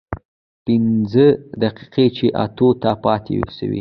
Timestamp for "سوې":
3.57-3.69